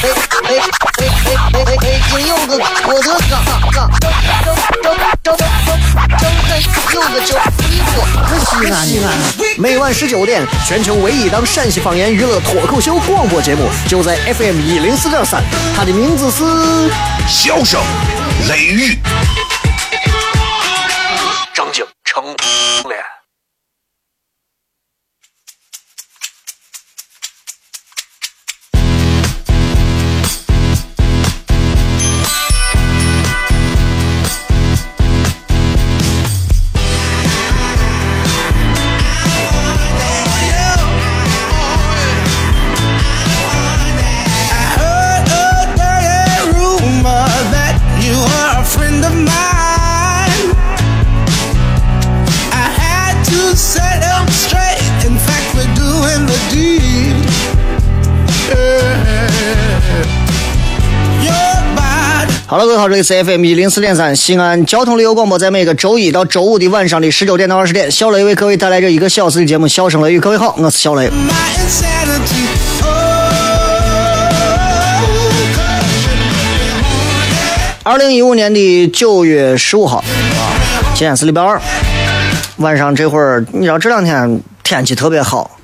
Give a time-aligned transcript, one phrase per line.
[0.00, 0.14] 哎哎
[0.46, 2.00] 哎哎哎哎！
[2.08, 3.82] 金柚子我的哥，哥，张张
[4.82, 5.36] 张张张张
[6.94, 7.34] 有个叫
[7.68, 7.98] 李哥，
[8.38, 9.06] 西安西安。
[9.58, 15.42] 每晚十九点，全球唯一档陕西方言娱乐脱口秀广播节目，就在 FM 一零四点三。
[15.76, 16.44] 它的名字是
[17.28, 17.80] 《笑声
[18.48, 18.92] 雷雨》，
[62.88, 70.18] 好，这里是 FM 一零四点三西安交通旅游广播，在每个周一到周五的晚上的十九点到二十点，小雷为各位带来这一个小时的节目《笑声雷雨》。
[70.22, 71.10] 各位好，我是小雷。
[77.82, 80.56] 二零一五年的九月十五号啊，
[80.94, 81.60] 今天是礼拜二，
[82.56, 85.58] 晚上这会儿，你知道这两天天气特别好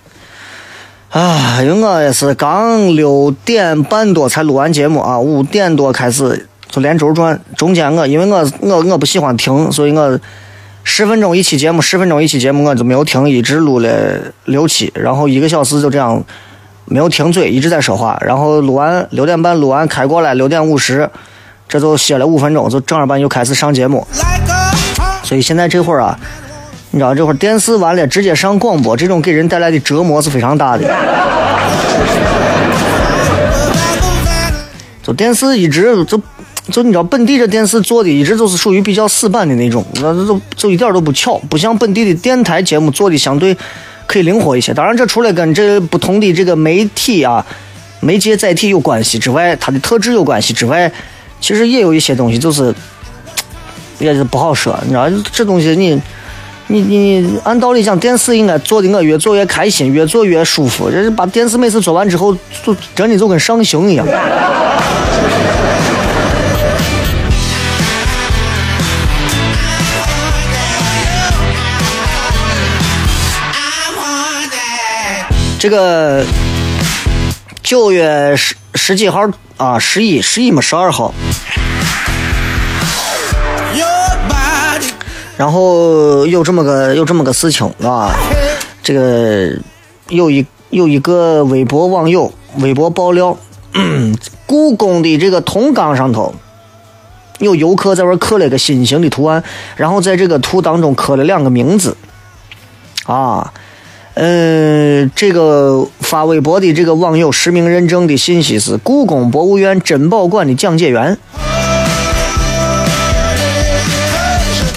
[1.08, 6.48] 啊，因为我也是刚六点半多才录完节目啊，五点多开始。
[6.74, 10.18] 就连轴转，中间我因为我我我不喜欢停，所以我
[10.82, 13.88] 十分钟一期节目，十分钟一期节目我就没有停，一直录了
[14.46, 16.20] 六期，然后一个小时就这样
[16.86, 21.08] 没有停嘴，一直在说话，然后录完六点半录完开过来，六点五十，
[21.68, 24.04] 这就歇了五分钟，就正儿八经又开始上节目。
[25.22, 26.18] 所以现在这会儿啊，
[26.90, 30.92] 你知道这会儿电视完了直接上广播，这种给人带来的折磨是非常大的。
[35.04, 36.20] 就电视一直就。
[36.74, 43.56] 就你知道本地这电视做的一直都是属于比较死板的那种，那就就一点都不巧，不像本地的电台节目做的相对
[44.08, 44.74] 可以灵活一些。
[44.74, 47.46] 当然，这除了跟这不同的这个媒体啊、
[48.00, 50.90] 媒介载体有关系之外，它的特质有关系之外，
[51.40, 52.74] 其实也有一些东西就是
[54.00, 54.76] 也是不好说。
[54.82, 56.02] 你知道这东西，你
[56.66, 60.90] 你你按道理讲，电视应该做的我越做越开心，越做越舒服。
[60.90, 64.04] 这是把电视每次做完之后，就真的就跟上刑一样。
[75.64, 76.22] 这个
[77.62, 79.26] 九月十十几号
[79.56, 81.14] 啊，十一十一嘛，十二号。
[85.38, 88.14] 然后有这么个有这么个事情啊，
[88.82, 89.58] 这个
[90.10, 93.34] 有一有一个微博网友微博爆料，
[94.44, 96.34] 故宫的这个铜缸上头
[97.38, 99.42] 有游客在玩刻了个心形的图案，
[99.76, 101.96] 然后在这个图当中刻了两个名字
[103.06, 103.50] 啊。
[104.16, 111.18] 嗯，这个发微博的这个网友实名认证的信息是故宫博物院珍宝馆的讲解员。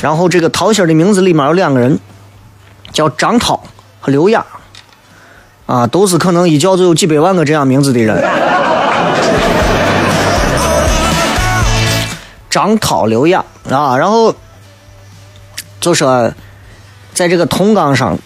[0.01, 1.99] 然后这个桃心的名字里面有两个人，
[2.91, 3.61] 叫张涛
[3.99, 4.43] 和刘雅，
[5.67, 8.27] 啊，都是可能一叫就有几百万个这样名字的人。
[12.49, 14.33] 张涛、刘雅啊，然后
[15.79, 16.33] 就说
[17.13, 18.17] 在这个铜缸上。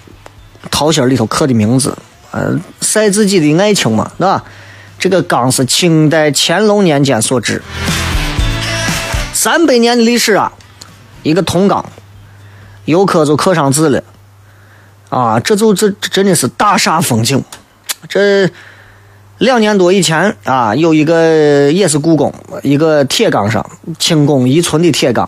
[0.70, 1.98] 桃心里头刻的名字，
[2.32, 4.44] 呃，晒自己的爱情嘛，对吧？
[5.00, 7.64] 这个缸是清代乾隆年间所制，
[9.34, 10.52] 三百年的历史啊，
[11.24, 11.84] 一个铜缸，
[12.86, 14.04] 游客就刻上字了，
[15.10, 17.44] 啊，这就这真的是大煞风景。
[18.08, 18.48] 这
[19.40, 22.32] 两年多以前啊，有一个也是故宫
[22.62, 25.28] 一个铁缸上，清宫遗存的铁缸，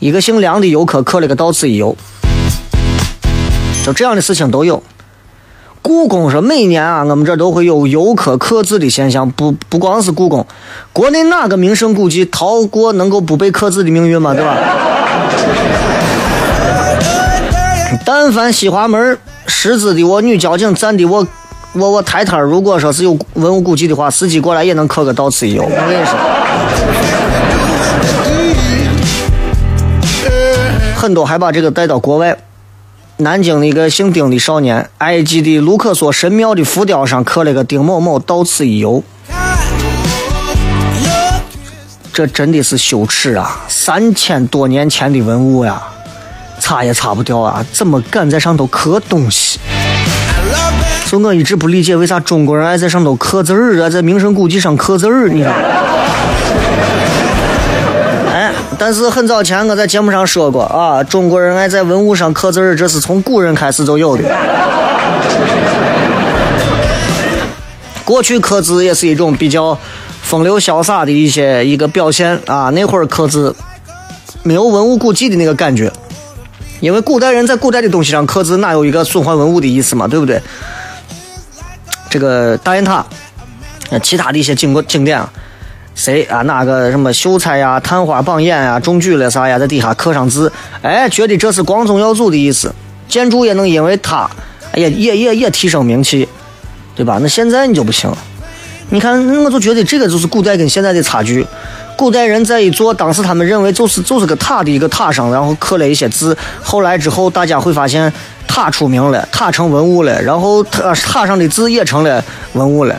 [0.00, 1.96] 一个姓梁的游客刻了个“到此一游”。
[3.88, 4.82] 就这样的事情都有。
[5.80, 10.46] 故宫说每年啊，我们这都会有游客刻字的现象，不不光是故宫，
[10.92, 14.34] 国内哪个名胜古迹逃过能够不被刻字的命运吗？
[14.34, 14.54] 对吧？
[18.04, 21.26] 但凡西华门十字的我女交警站的我
[21.72, 25.62] 我我台摊如果说是有文物古迹的话，司机过来也能刻个到此一游。
[25.62, 26.14] 我跟你说，
[30.94, 32.36] 很多还把这个带到国外。
[33.20, 39.02] 南京的一个姓丁的少年，埃及的卢克索神庙的浮雕上刻了个丁某某到此一游。
[42.12, 43.64] 这真的是羞耻啊！
[43.66, 45.82] 三千多年前的文物呀，
[46.60, 47.64] 擦也擦不掉啊！
[47.72, 49.58] 怎么敢在上头刻东西？
[51.06, 55.52] 所以我一直不理解为啥中国人爱在上头刻字儿啊，在名胜古迹上刻字儿，你知道？
[58.78, 64.22] 但是很早前我在节目上说过啊，中国人爱在文物上刻字儿，这是从古人开始就有的。
[68.04, 69.78] 过去刻字也是一种比较。
[70.20, 73.56] 风流潇洒的一些一个表现啊，那会儿刻字
[74.42, 75.90] 没有文物古迹的那个感觉，
[76.80, 80.38] 因为古代人在古代的东西上刻字，哪有一个损坏文物的意思嘛，对不对？
[82.10, 83.06] 这个大雁塔，
[84.02, 85.32] 其他的一些景观景点，啊
[85.98, 86.42] 谁啊？
[86.42, 90.50] 哪个什么秀才呀、探花榜眼呀、中举了啥呀，在底下刻上字，
[90.80, 92.72] 哎，觉得这是光宗耀祖的意思，
[93.08, 94.30] 建筑也能因为它，
[94.76, 96.28] 也也也也提升名气，
[96.94, 97.18] 对吧？
[97.20, 98.08] 那现在你就不行。
[98.90, 101.44] 你看，我就觉得这个就是古代跟现在的差距。
[101.96, 104.70] 古代人在一座当时他们认为就是就是个塔的。
[104.70, 106.36] 一个塔上，然后刻了一些字。
[106.62, 108.10] 后来之后，大家会发现
[108.46, 112.22] 塔出名了，塔成文物了，然后塔塔上的字也成了
[112.52, 112.94] 文物了。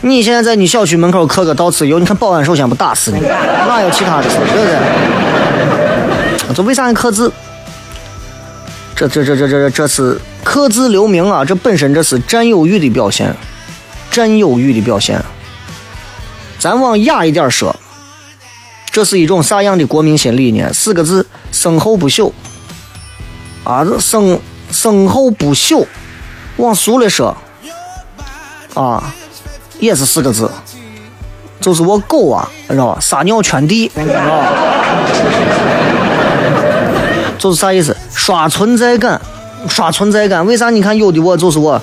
[0.00, 4.64] 你现在在你小区门口刻个“到此游”，你看保安首先不打死你，哪有其他的事，对不
[6.46, 6.54] 对？
[6.54, 7.32] 这为啥刻字？
[8.94, 11.44] 这这这这这这是刻字留名啊！
[11.44, 13.34] 这本身这是占有欲的表现。
[14.10, 15.22] 占有欲的表现，
[16.58, 17.76] 咱往雅一点说，
[18.90, 20.72] 这是一种啥样的国民心理呢？
[20.72, 22.32] 四个字：身后不朽。
[23.64, 24.40] 啊，这身
[24.72, 25.86] 身后不朽，
[26.56, 27.36] 往俗了说，
[28.74, 29.14] 啊，
[29.78, 30.50] 也是四个字，
[31.60, 32.98] 就是我狗啊，知道吧？
[33.00, 34.46] 撒尿圈地，知道吧，
[37.38, 37.96] 就是啥意思？
[38.12, 39.20] 刷存在感，
[39.68, 40.44] 刷存在感。
[40.44, 40.70] 为啥？
[40.70, 41.80] 你看有的我就是我。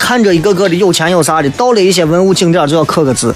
[0.00, 3.32] 看着一个个的有钱有啥的，到了一些文物景点就要刻个字，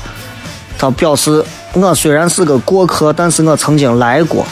[0.76, 1.44] 他表示
[1.74, 4.44] 我虽然是个过客，但是我曾经来过，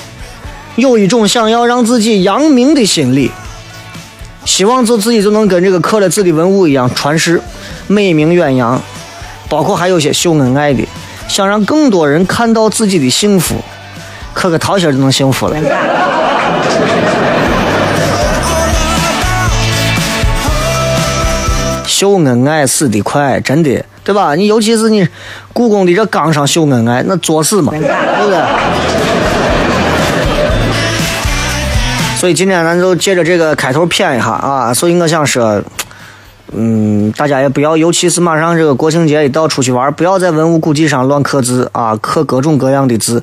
[0.76, 3.32] 有一种想要让自己扬名的心理，
[4.48, 7.38] 希望就自己就能跟这个刻了字的文物一样传世，
[7.86, 8.80] 美名远扬。
[9.46, 10.82] 包括还有些秀恩爱的，
[11.28, 13.56] 想让更多人看到自己的幸福，
[14.32, 15.56] 刻个桃心就能幸福了。
[21.86, 24.34] 秀恩爱死得快，真的，对吧？
[24.34, 25.06] 你尤其是你
[25.52, 27.86] 故宫的这缸上秀恩爱，那作死嘛，对不
[28.30, 29.17] 对？
[32.18, 34.74] 所以今天咱就借着这个开头谝一下啊。
[34.74, 35.62] 所以我想说，
[36.52, 43.22] 嗯，大家也不要，尤其是马上这个国庆节一到，出去玩，不要在文物古迹上乱刻字啊，刻各种各样的字，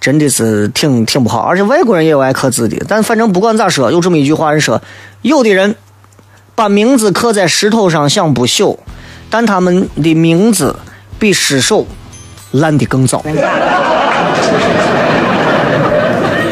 [0.00, 1.42] 真的是挺挺不好。
[1.42, 4.82] 而且外国人也有爱刻字的，但反正不管咋说，有这么一句话人说，
[5.22, 5.76] 有的人。
[6.54, 8.76] 把名字刻在石头上想不朽，
[9.30, 10.76] 但他们的名字
[11.18, 11.86] 比尸首
[12.50, 13.24] 烂的更早。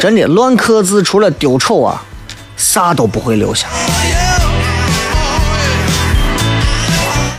[0.01, 2.03] 真的，乱刻字除了丢丑啊，
[2.57, 3.67] 啥都不会留下。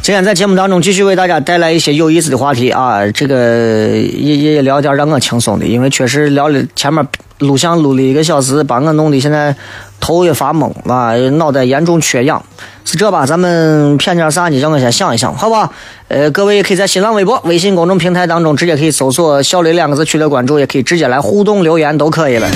[0.01, 7.05] 今天在节目当中继续为大家带来一些有意思的话题啊，这个也也聊点让我轻松的，因为确实聊了前面
[7.39, 9.57] 录像录了一个小时，把我弄的现在
[10.03, 12.43] 头也发懵啊，脑袋严重缺氧。
[12.85, 13.25] 是这吧？
[13.25, 14.59] 咱们骗点啥呢？
[14.59, 15.73] 让我先想一想，好不好？
[16.09, 22.49] 呃，各位也可以在新浪微博、微信公众平台当中直接可以搜索“小雷”两个字取得关注，也可以直接来互动留言，都可以了。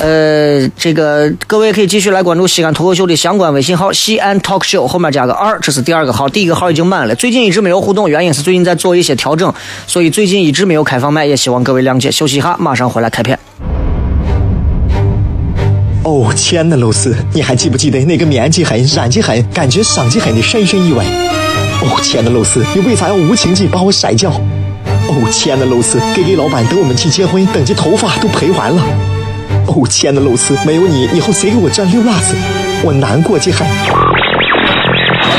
[0.00, 7.14] 呃，这个各位可以继续来关注西安脱口秀的相关微信号“西安 talk show”，后面加个二，这是第二个号，第一个号已经满了。
[7.14, 9.54] 最近一直没有互动，原因是最近在做一些调整，
[9.86, 12.10] 所以最近一直没有开放麦，也希望各位谅解。
[12.10, 13.38] 休息一下，马上回来开片。
[16.06, 21.04] 哦，亲爱的露丝，你还记不记得那个面积狠、染技狠、感觉伤及狠的深深意外？
[21.82, 24.30] 哦，亲爱的露丝，你为啥要无情地把我甩掉？
[24.30, 28.80] 哦，亲爱的露丝给给老板等我们去结婚，等这头发都赔完了。
[29.66, 32.36] 哦，亲爱的露丝，没有你，以后谁给我赚溜辣子？
[32.84, 33.58] 我难过极了。
[33.58, 33.64] 各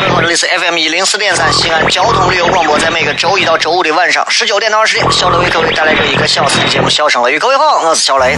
[0.01, 7.37] 位好，这里是 FM 一零四点三西安交通旅游广播，在每个周一到周五的晚上十九点到二十点，小雷为各位带来这一个小时的节目《笑声雷雨》。
[7.39, 8.37] 各位好，我是小雷。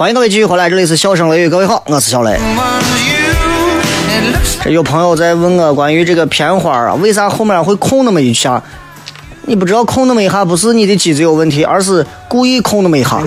[0.00, 2.40] 欢迎各位继续回来，这里是笑声雷雨，各位好，我是小雷。
[4.64, 8.62] 这有朋友在问我关于这个片花啊，为啥后面会空那么一下？
[9.42, 13.20] 你不知道空那么一下，不是你的机子有问题，而是故意空那么一下。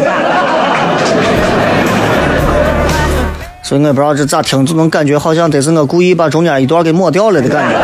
[3.62, 7.78] 所以我也不知道这咋听，就能感觉好像得是我故意把中间一段给抹掉了的感觉。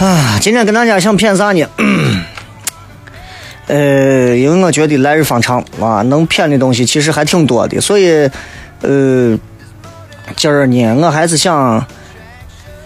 [0.00, 1.66] 啊，今天跟大家想骗啥呢？
[3.68, 8.28] 呃，因为我觉得来日方长啊，能骗的东西其实还挺多的，所以，
[8.80, 9.38] 呃，
[10.36, 11.84] 今儿呢，我还是想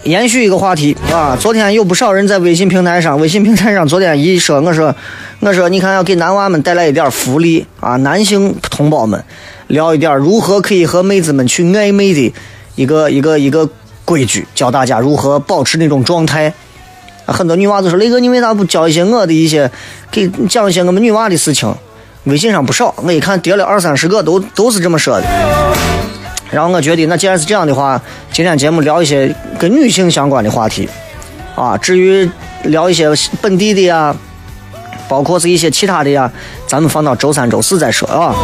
[0.03, 1.37] 延续一个话题啊。
[1.41, 4.93] 昨天有不少人在微信平台上，微信平台上昨天一说，我说，
[5.39, 9.23] 我说，你看要给男娃们带来一点福利啊，男性同胞们
[9.69, 12.35] 聊一点如何可以和妹子们去暧昧的
[12.75, 13.69] 一个一个一个
[14.05, 16.53] 规矩，教大家如何保持那种状态。
[17.33, 19.71] 很多女娃子说：“雷哥，你为啥不教一些我的一些，
[20.11, 21.75] 给讲一些我们女娃的事情？”
[22.25, 25.27] 微信上不少，我一看叠了二三十个，都都是这么说的。
[26.53, 30.89] 然后我觉得，那既然是这样的话，今天节目聊一些跟女性相关的话题，
[31.57, 32.31] 啊，至于
[32.65, 33.09] 聊一些
[33.41, 34.15] 本地的呀，
[35.09, 36.31] 包括是一些其他的呀，
[36.69, 38.37] 咱们放到周三、周四再说啊。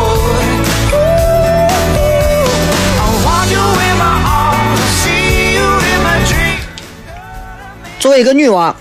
[7.98, 8.74] 作为一个女娃，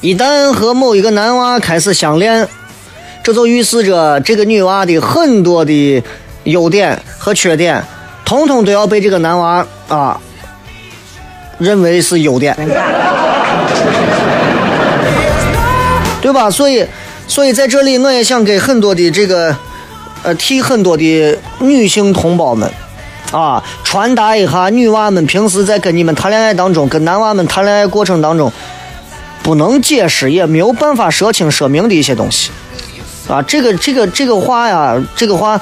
[0.00, 2.48] 一旦和某一个男娃开始相恋，
[3.22, 6.02] 这就预示着这个女娃的很多的
[6.44, 7.84] 优点和缺点，
[8.24, 10.18] 统统都要被这个男娃啊
[11.58, 12.56] 认为是优点，
[16.22, 16.50] 对吧？
[16.50, 16.86] 所以，
[17.26, 19.54] 所以在这里，我也想给很多的这个
[20.22, 22.70] 呃，替很多的女性同胞们。
[23.30, 28.50] 啊，传达一下女娃们平时在跟你们谈恋爱当中，跟男娃们谈恋爱过程当中，
[29.42, 32.50] 不能解释也没有办法说清说明的一些东西。
[33.28, 35.60] 啊，这个这个这个话呀，这个话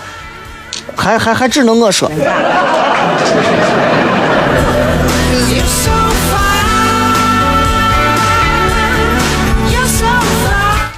[0.95, 2.09] 还还还只能我说。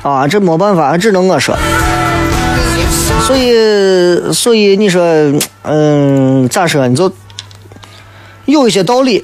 [0.02, 1.56] 啊，这没办法，只能我说。
[3.28, 5.04] 所以，所以你说，
[5.64, 6.88] 嗯，咋说？
[6.88, 7.12] 你就
[8.46, 9.22] 有一些道理。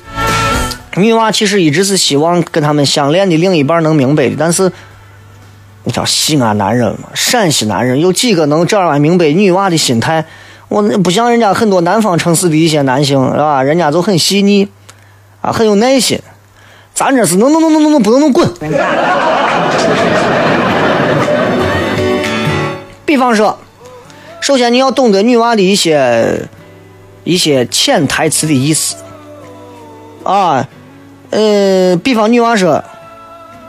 [0.97, 4.71] 女娃其实一直是希望跟他们相恋的另一半能明白的，但是
[5.85, 10.23] 你知道西安男人嘛，陕西男人有几个能这样明白女娃的心态？
[10.69, 13.63] 我不像人家很多南方城市的一些男性，是吧？
[13.63, 14.69] 人家就很细腻，
[15.41, 16.21] 啊，很有耐心。
[16.93, 18.47] 咱这是能能能能能能不能能滚？
[23.07, 23.59] 比方说，
[24.45, 26.47] 首先你要懂得女娃的一些
[27.25, 28.97] 一些潜台词的意思
[30.23, 30.69] 啊，
[31.31, 32.85] 呃，比方女娃说，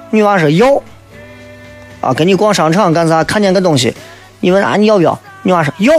[0.10, 0.84] 女娃说要
[2.02, 3.24] 啊，跟你逛商场干啥？
[3.24, 3.96] 看见个东西，
[4.42, 5.18] 你问啊你要不要？
[5.44, 5.94] 女娃说要，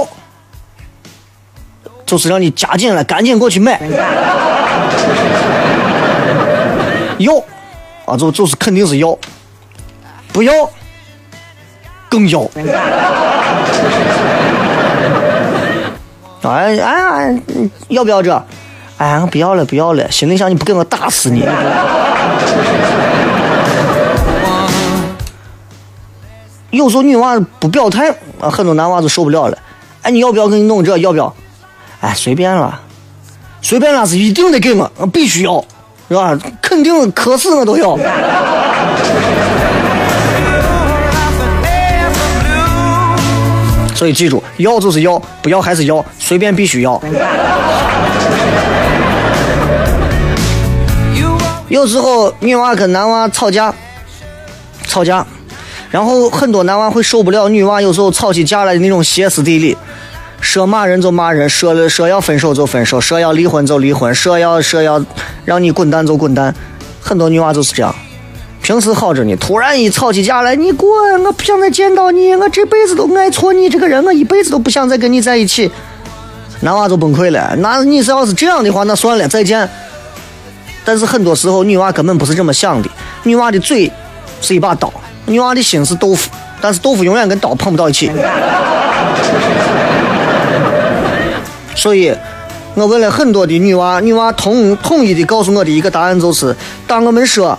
[2.04, 3.80] 就是让你加紧了，赶紧过去买。
[7.16, 7.32] 要
[8.04, 9.16] 啊，就就是肯定是要，
[10.34, 10.52] 不要
[12.10, 12.46] 更要。
[16.48, 17.42] 哎哎，
[17.88, 18.42] 要不要这？
[18.98, 20.10] 哎，我不要了，不要了。
[20.10, 21.44] 心里想，你不给我打死你！
[26.70, 28.10] 有时候女娃不表态
[28.40, 29.58] 啊，很多男娃就受不了了。
[30.02, 30.96] 哎，你要不要给你弄这？
[30.98, 31.34] 要不要？
[32.00, 32.80] 哎，随便了，
[33.60, 35.64] 随便了是一定得给我，我必须要，
[36.08, 36.38] 是吧？
[36.62, 37.96] 肯定渴死我都要。
[43.96, 47.00] 所以记住，要就是要，不要还是要，随便必须要。
[51.68, 53.74] 有时候女娃跟男娃吵架，
[54.86, 55.26] 吵架，
[55.90, 59.76] 然后很多男娃会受不了女娃有时候吵起架来的那种歇斯底里，
[60.40, 65.02] 说骂人就骂人，说了说要分手就分手，说要离婚就离婚，说要说要
[65.44, 66.54] 让你滚蛋就滚蛋，
[67.00, 67.94] 很多女娃就是这样。
[68.66, 70.90] 平时好着呢，突然一吵起架来，你滚！
[71.22, 75.70] 我不想再见到你，我这辈子都爱错你这个人，我一辈子都不想再跟你在一起。
[76.62, 77.54] 男娃就崩溃了。
[77.58, 79.70] 那你是要是这样的话，那算了，再见。
[80.84, 82.90] 但是很多时候，女娃根本不是这么想的。
[83.22, 83.88] 女娃的嘴
[84.40, 84.92] 是一把刀，
[85.26, 86.28] 女娃的心是豆腐，
[86.60, 88.10] 但是豆腐永远跟刀碰不到一起。
[91.76, 92.12] 所以，
[92.74, 96.56] 我问了很多的女娃，女娃统统一的告诉我的一个答案就是：
[96.88, 97.56] 当我们说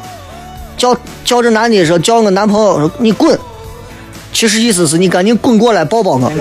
[0.77, 3.37] 叫叫这男的说叫我男朋友说你滚，
[4.31, 6.31] 其实意思是你赶紧滚过来抱抱我。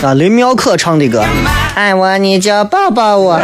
[0.00, 1.24] 啊，林妙可唱的歌，
[1.74, 3.40] 爱我你就抱抱我。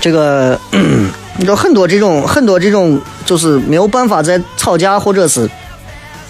[0.00, 5.48] 这个，你知道很多这种很多这种，就是没有办法在吵架或者是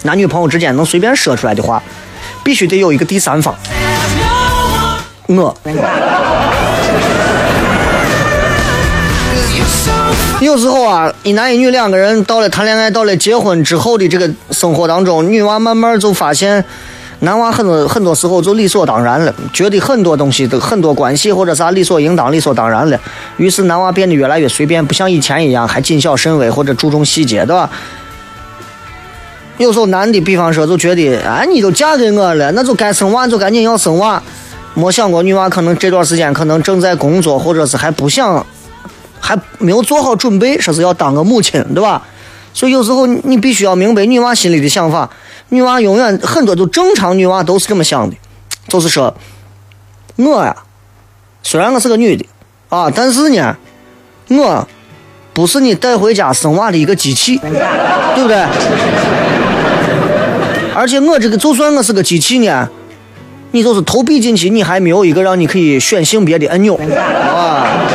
[0.03, 1.81] 男女朋友之间能随便说出来的话，
[2.43, 3.55] 必须得有一个第三方。
[5.27, 5.55] 我
[10.41, 16.63] 有时候啊，一男一女两个人到了谈恋爱，到了结婚之后的这个生活当中，女娃慢慢就发现，
[17.21, 22.97] 男娃很多很多时候就理所当然了，觉得很多东西都很多关系或者啥理所应当、理所当然了。
[23.35, 27.69] 于是男娃变得越来越随便，不像以前一样还谨小慎微或者注重细节，对吧？
[29.57, 34.23] 有时候男的，比方说就觉得，哎，你都嫁给我了，那就该生娃就赶紧要生娃。
[34.73, 38.45] 没想过女娃可能这段时间可能正在工作，或者是还不想
[39.19, 42.01] 还没有做好准备，说是要当个母亲，对吧？
[42.59, 45.09] 所以有时候你必须要明白女娃心里的想法。
[45.47, 48.17] 女娃永远很多都正常女娃都是这么想的，
[48.67, 49.15] 就是说，
[50.17, 50.53] 我呀，
[51.41, 52.25] 虽然我是个女的
[52.67, 53.55] 啊，但是呢，
[54.27, 54.67] 我
[55.31, 57.37] 不是你带回家生娃的一个机器，
[58.13, 58.45] 对不对？
[60.75, 62.67] 而且我这个就算我是个机器呢，
[63.51, 67.88] 你就是投币进去，你还没有一个让你可以选性别的按钮啊。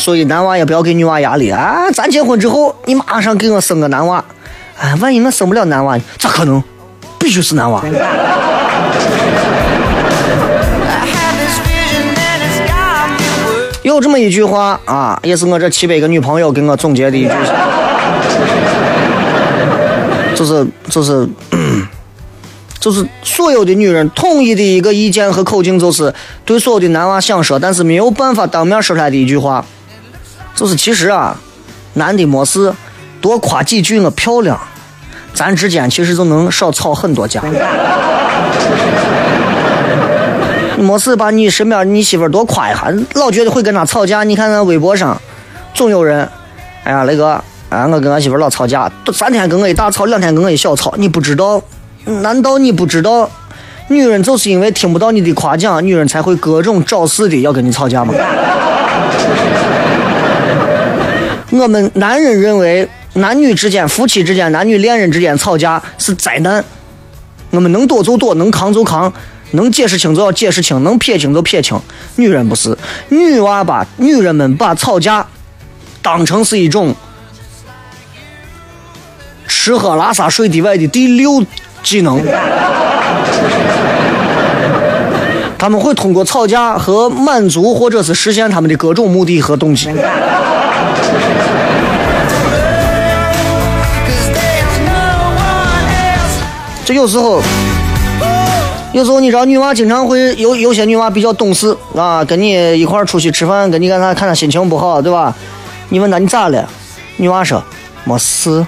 [0.00, 1.90] 所以男娃也不要给女娃压力啊！
[1.92, 4.24] 咱结婚之后，你马上给我生个男娃，
[4.78, 6.62] 哎，万一我生不了男娃，咋可能？
[7.18, 7.84] 必须是男娃。
[13.82, 17.32] 有这么一句话啊，也是我这七百个女朋友给我总结的一句，
[20.34, 21.28] 就是就是
[22.78, 26.14] 就是所有的女人统一的一个意见和口径，就是
[26.46, 29.62] 对所有的男娃想说，但是没有办法当面说出来的一句话，
[30.54, 31.36] 就是其实啊，
[31.94, 32.72] 男的没事
[33.20, 34.58] 多夸几句我漂亮，
[35.32, 37.42] 咱之间其实就能少吵很多架。
[40.78, 44.24] 没事把你身边你媳妇多夸一下，老觉得会跟她吵架。
[44.24, 45.20] 你看那微博上，
[45.74, 46.26] 总有人，
[46.84, 51.60] 哎呀，雷哥，啊，我跟我媳妇老吵架，都三天跟我一大吵，两天跟我一小吵，你不知道？
[52.06, 53.28] 难道你不知道？
[53.88, 58.14] 女人就是因为听不到你的夸奖，女人才会各种找事的要跟你吵架吗？
[61.50, 66.64] 我们男人认为，男女之间、夫妻之间、男女恋人之间吵架是灾难。
[67.50, 69.12] 我们能躲就躲，能扛就扛，
[69.52, 71.78] 能解释清就要解释清，能撇清就撇清。
[72.14, 72.76] 女人不是，
[73.08, 75.26] 女娃把女人们把吵架
[76.00, 76.94] 当成是一种
[79.48, 81.44] 吃喝拉撒睡之外的第六
[81.82, 82.24] 技能。
[85.58, 89.90] 他们会通过吵架和满足，或者是实现他们的各种目的和动机。
[96.92, 97.40] 有时候，
[98.92, 105.34] 有时候你知道，女娃经常会有有些女娃比较懂事啊，跟你一块儿出去吃饭，跟你干啥看她心情不好，对吧？
[105.90, 106.68] 你问她你咋了？
[107.16, 107.62] 女娃说
[108.04, 108.66] 没事。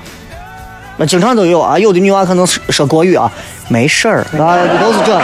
[0.99, 3.31] 那经常都有啊，有的女娃可能说说国语啊，
[3.69, 5.21] 没事儿啊，都是这。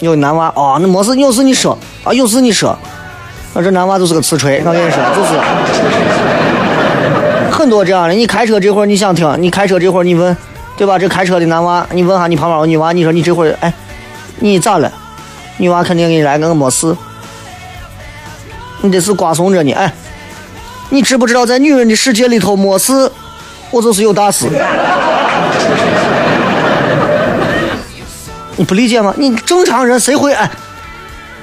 [0.00, 2.76] 有男娃哦，那没事，有事你说啊，有事你说。
[3.52, 6.19] 那这男娃就是个瓷锤，我跟你说，就是。
[7.60, 10.34] 很多这样的，你开车这会儿你想听，你开车这会儿你问，
[10.78, 10.98] 对吧？
[10.98, 13.70] 这开车的男娃，你问下你旁边有女娃，你说你这会儿哎，
[14.38, 14.90] 你咋了？
[15.58, 16.96] 女娃肯定给你来个我没事，
[18.80, 19.74] 你这是瓜怂着呢。
[19.74, 19.92] 哎，
[20.88, 23.12] 你知不知道在女人的世界里头，没事，
[23.70, 24.48] 我就是有大事。
[28.56, 29.12] 你不理解吗？
[29.18, 30.50] 你正常人谁会哎？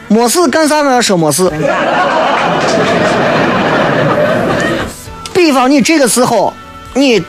[0.07, 1.47] 没事干啥嘛要说没事？
[5.37, 6.51] 比方你这个时候，
[6.95, 7.23] 你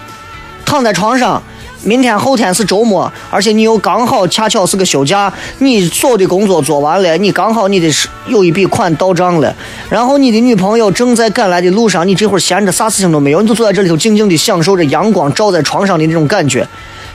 [0.65, 1.43] 躺在床上，
[1.83, 9.55] 明天后天是周末，而且你又刚好恰巧是个休假，你所有的工作做完了，你刚好你的是有一笔款到账了，
[9.91, 16.67] 然后你的女朋友正在赶来的路上，你这会儿闲着啥事情都没有，你就坐在这里头静静的享受着阳光照在床上的那种感觉，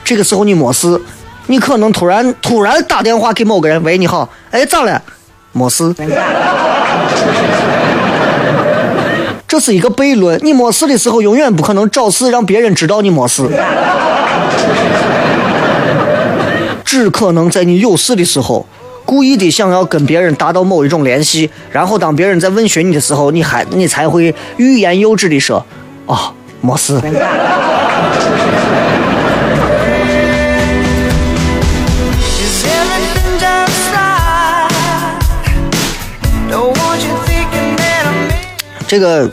[0.04, 1.00] 这个时候你没事，
[1.48, 5.02] 你可能突然突然打电话给某个人，喂，你好，哎，咋了？
[5.50, 5.92] 没事。
[9.46, 10.38] 这是一个悖论。
[10.42, 13.48] 你没事的时候，永远不可能找事让别人知道你没事，
[16.84, 18.66] 只可能在你有事的时候，
[19.04, 25.64] 故意的想要跟别人达到某一种联系，然后当别人在问询你的时候，你还你才会欲言又止的说
[26.06, 27.00] ：“哦，没事。”
[38.94, 39.28] 这个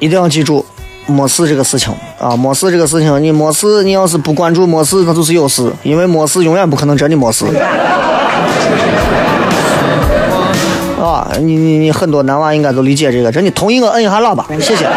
[0.00, 0.66] 一定要记住，
[1.06, 7.44] 没事这个事情啊，没事这个事情，你没事，你要是不关注没事，那就是有事，因为没事永远不可能真的没事。
[11.00, 14.88] 啊，你你你很多男娃应该都理解这个，真的同意我摁一下喇叭，谢谢。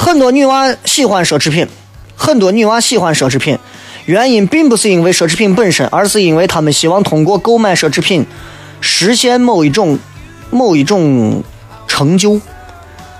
[0.00, 1.68] 很多女娃喜欢奢侈品，
[2.16, 3.58] 很多女娃喜欢奢侈品，
[4.06, 8.24] 原因并不是因为奢侈品本身，而是因为她们希望通过购买奢侈品
[8.80, 9.98] 实现某一种
[10.54, 11.42] 某一种
[11.88, 12.40] 成就，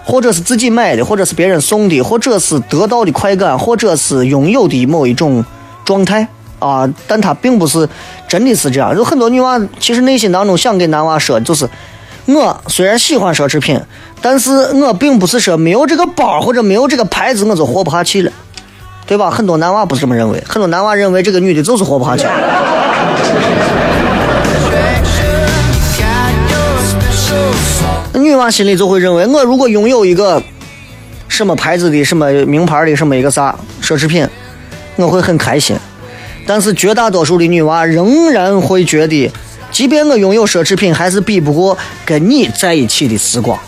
[0.05, 5.45] 或者是自己买的，或者是别人送的，或者是得到的快感，或者是拥有的某一种
[5.85, 6.29] 状态
[6.61, 6.89] 啊。
[7.09, 7.89] 但他并不是
[8.29, 8.95] 真的是这样。
[8.95, 11.69] 有很多女娃其实内心当中想给男娃说，就是
[12.27, 13.81] 我虽然喜欢奢侈品，
[14.23, 18.31] 但是我并不是说没有这个包或者没有这个牌子我就活不下去了，
[19.07, 19.29] 对吧？
[19.29, 22.25] 很多男娃不是这么认为，很多男娃认为这个女的就是活不下去。
[28.25, 30.43] 女娃心里就会认为，我如果拥有一个
[31.29, 34.27] 什么牌子的、什么名牌的、什么一个啥奢侈品，
[34.97, 35.77] 我会很开心。
[36.47, 39.31] 但是绝大多数的女娃仍然会觉得，
[39.71, 43.59] 即便我拥有奢侈品，还是比不过跟你在一起的时光。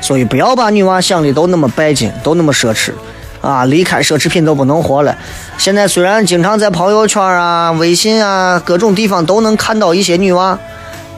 [0.00, 2.92] 所以不要把女娃想的都那么拜金，都那么奢侈，
[3.40, 5.16] 啊，离开奢侈品都不能活了。
[5.58, 10.58] 现在虽然经常在朋友圈啊、微信啊各种地方都能看到一些女娃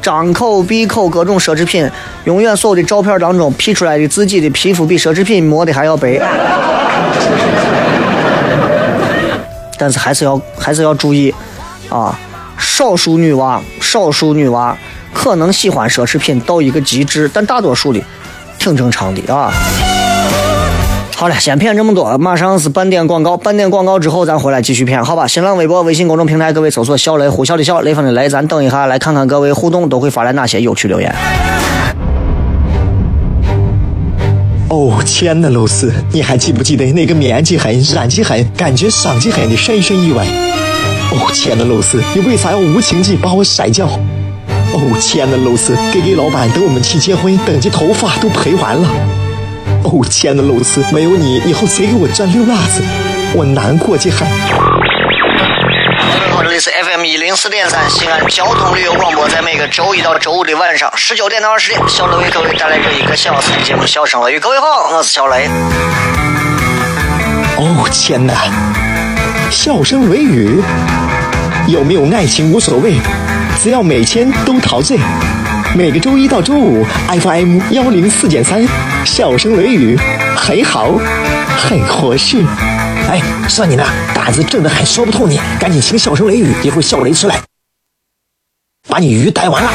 [0.03, 1.89] 张口闭口各种奢侈品，
[2.25, 6.21] 永远所有的照片当中 P 出来的自己的皮肤比奢侈品磨的还要白。
[9.79, 11.33] 但是还是要还是要注意
[11.89, 12.19] 啊，
[12.59, 14.77] 少数女娃，少数女娃
[15.13, 18.01] 可能喜欢奢侈品到一个极致，但大多数的
[18.59, 19.53] 挺正常的啊。
[21.15, 25.25] 好了，先骗这么多，马上是半点广告，半点广告之后咱回来继续骗，好吧？
[25.29, 31.15] 新浪微博、微信公众平台，各位搜索“小雷”，呼啸的笑，雷锋的雷，咱等一下来看看各位互动都会发来哪些有趣留言。
[34.69, 40.25] 哦，天呐，露丝，你还记不记得那个面积狠、染技狠、感觉伤及狠的深深意外？
[41.13, 43.87] 哦，天呐，露丝，你为啥要无情地把我甩掉？
[44.73, 48.89] 哦，天呐，露丝给给老板等我们去结婚，等这头发都赔完了。
[49.85, 52.83] 哦，天呐，露丝，没有你，以后谁给我赚溜辣子？
[53.35, 54.29] 我难过极狠。
[54.29, 64.39] 各位好，这里是 FM 一零四点三西安交通旅游广播，在每个周一到周五的晚上十九点到二十点，小雷为各位带来这一个小时的节目《笑声雷雨》。
[64.41, 65.49] 各位好，我是小雷。
[67.57, 68.35] 哦，天哪！
[69.51, 70.63] 笑声雷雨，
[71.67, 72.95] 有没有爱情无所谓，
[73.61, 74.99] 只要每天都陶醉。
[75.75, 78.63] 每个周一到周五，FM 幺零四点三，
[79.15, 79.95] 笑声雷雨，
[80.35, 80.91] 很好，
[81.59, 82.43] 很合适。
[83.11, 87.39] 哎，算你呢，胆子正的很，说不透你，赶紧请笑声雷雨，一会儿笑雷出来，
[88.89, 89.71] 把你鱼逮完了。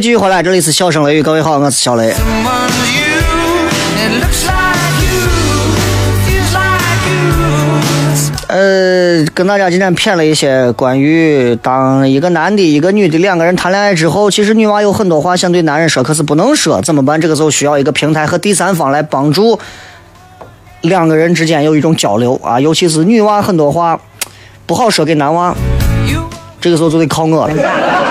[0.00, 2.14] 继续回来，这里是笑声雷雨，各位好，我是小雷。
[8.46, 17.20] 呃，跟大家今天骗了一些关于当一个男的、一个女的两个人谈恋爱之后，其实女娃有很多话想对男人说，可是不能说，怎么办？
[17.20, 19.58] 这个时候需要一个平台和第三方来帮助
[20.82, 23.98] 两个人之间有一种交流啊，尤其是女娃很多话
[24.64, 25.52] 不好说给男娃，
[26.60, 28.07] 这个时候就得靠我了。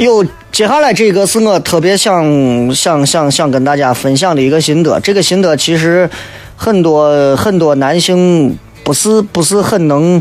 [0.04, 4.98] 有接下来这个是我特别想想想想跟大家分享的一个心得。
[5.00, 6.08] 这个心得其实
[6.56, 10.20] 很多很多男性不是不是很能，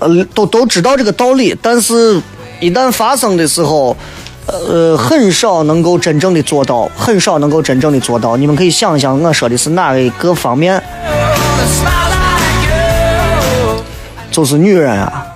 [0.00, 2.20] 呃，都都知道这个道理，但是
[2.60, 3.96] 一旦发生的时候，
[4.44, 8.36] 呃，很少能够真正的做到，很少能够真正的做到。
[8.36, 10.80] 你们可以想一想，我说的是哪一个方面？
[14.30, 15.26] 就是女人啊，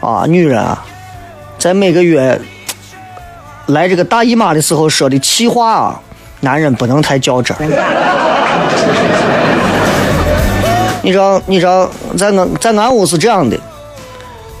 [0.00, 0.82] 啊，女人啊，
[1.58, 2.40] 在每个月
[3.66, 6.00] 来这个大姨妈的时候说的气话啊，
[6.40, 7.60] 男人不能太较真儿。
[11.02, 13.58] 你知道，你知道，在俺在俺屋是这样的，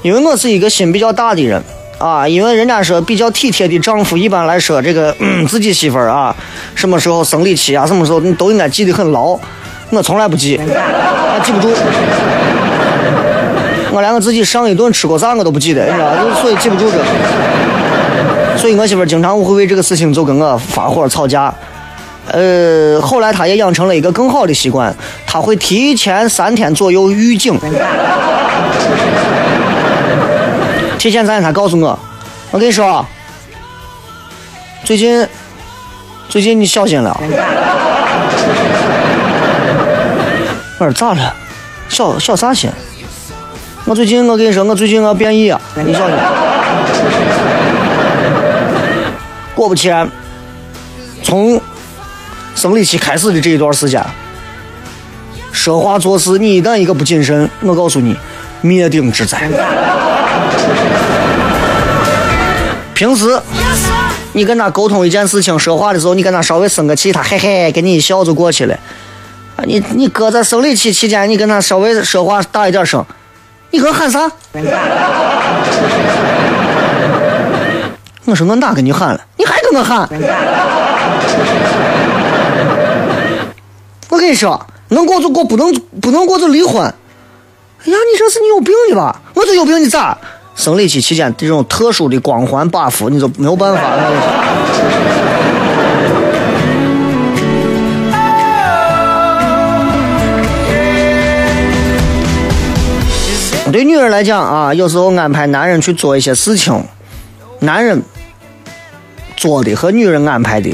[0.02, 1.62] 因为我是一个心比较大的人
[1.98, 6.34] 啊，因为人家说比较体贴的丈夫，一般来说这个、嗯、自己媳妇儿啊，
[6.74, 9.38] 什么时候生理期啊，什么时候你都应该记得很牢。
[9.90, 11.68] 我从来不记，我记不住。
[13.92, 16.96] 我连我自己上一顿吃过啥我都不记得，你知道，所以记不住这。
[18.56, 21.52] 所以我媳妇经常会为这个事情就跟我发火吵架。
[22.28, 24.94] 呃，后来她也养成了一个更好的习惯，
[25.26, 27.58] 她会提前三天左右预警。
[30.98, 31.98] 提前三天，她告诉我，
[32.52, 33.04] 我跟你说，
[34.84, 35.26] 最近
[36.28, 37.18] 最近你小心了。
[40.78, 41.34] 我说咋了？
[41.88, 42.70] 小小啥心？
[43.84, 46.16] 我最近我跟你说，我最近我变异啊，你小心。
[49.54, 50.08] 果不其然，
[51.22, 51.60] 从
[52.54, 54.04] 生理期开始的这一段时间，
[55.52, 58.16] 说话做事，你一旦一个不谨慎，我告诉你，
[58.60, 59.48] 灭顶之灾。
[62.94, 63.40] 平时
[64.32, 68.74] 你跟他沟通一件事情，说话的时候，你跟他稍微生个气，他嘿嘿跟你一笑就过去了。
[69.56, 73.04] 啊，你你哥在生理期期间，你跟他稍微说话大一点声，
[73.70, 74.30] 你给我喊啥？
[78.32, 79.20] 我说我哪跟你喊了？
[79.36, 80.08] 你还跟我喊？
[84.08, 86.82] 我跟你说，能过就过，不能不能过就离婚。
[86.82, 86.94] 哎呀，
[87.84, 89.20] 你这是你有病的吧？
[89.34, 90.16] 我这有病，你咋？
[90.56, 94.10] 生理期期间这种特殊的光环 buff，你就没有办法了。
[103.70, 106.82] 对女人来讲啊，有时候安排男人去做一些事情，
[107.60, 108.02] 男人
[109.42, 110.70] 做的和女人安排的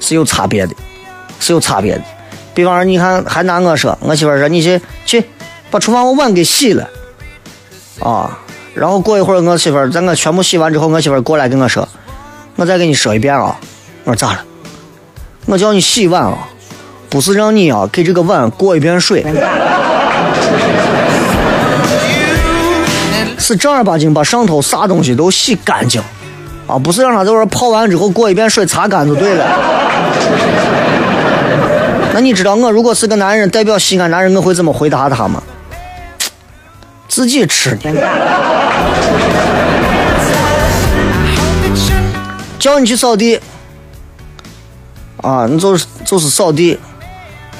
[0.00, 0.74] 是有差别的，
[1.38, 2.02] 是有差别的。
[2.52, 5.22] 比方说，你看，还拿我说，我媳妇说你去去
[5.70, 6.90] 把厨房碗给洗了，
[8.00, 8.36] 啊，
[8.74, 11.88] 然后过一会儿，我媳妇儿在我全部洗完之后，我媳妇儿过来跟我说，
[12.56, 13.56] 我再给你说一遍啊。
[14.02, 14.44] 我说咋了？
[15.46, 16.48] 我叫你洗碗啊，
[17.08, 19.24] 不是让你啊给这个碗过一遍水。
[23.38, 26.02] 是正儿八经把上头啥东西都洗干净，
[26.66, 29.44] 啊，不是让他在这儿泡完之后过一遍水擦干就对了。
[32.14, 35.42] 那你知道我如果是个男人，代表西安男人，我会怎么回答他吗？
[37.08, 37.78] 自己吃。
[42.58, 43.38] 叫你去扫地，
[45.18, 46.78] 啊，你就是就是扫地，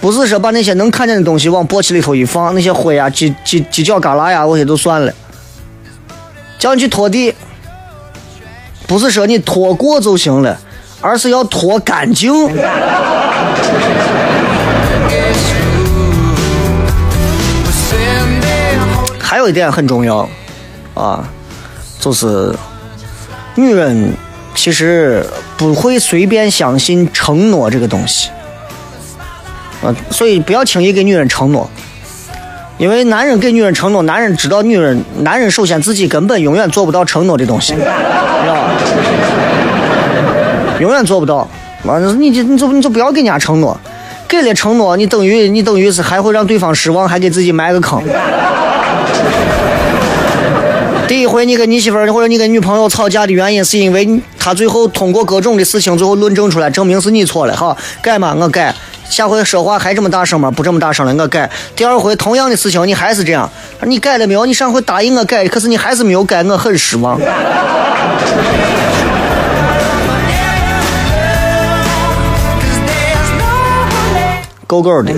[0.01, 5.13] 不是说把那些能看见的东西往簸箕里头一放，那些灰呀、犄犄犄角旮旯呀，我些都算了。
[6.59, 7.35] 叫你去拖地，
[8.87, 10.59] 不是说你拖过就行了，
[11.01, 12.33] 而是要拖干净。
[19.19, 20.29] 还有一点很重要，
[20.95, 21.29] 啊，
[21.99, 22.55] 就是
[23.57, 24.13] 女人
[24.55, 28.31] 其实不会随便相信承诺这个东西，
[29.83, 31.69] 啊，所以不要轻易给女人承诺。
[32.85, 38.71] 因为男人给女人承诺，男人知道女人，男人首先自己根本永远做不到承诺的东西，知道吧？
[40.81, 41.49] 永远做不到。
[41.85, 43.75] 完了，你就你就你就不要给人家承诺，
[44.29, 48.03] 给了承诺，你等于你等于是还会让对方失望，还给自己埋个坑。
[51.09, 54.07] 第一回你跟你媳妇儿或者你跟女朋友吵架的原因，是因为
[54.39, 58.75] 她最后通过各种的事情，最后论证出来，证明是你错了，好改嘛，我改。
[59.15, 60.51] 下回说话还这么大声吗？
[60.51, 61.49] 不这么大声了，我改。
[61.77, 63.49] 第二回同样的事情，你还是这样，
[63.83, 64.45] 你改了没有？
[64.45, 67.17] 你上回答应我改，可是你还是没有改，我很失望。
[74.67, 75.15] 够够的。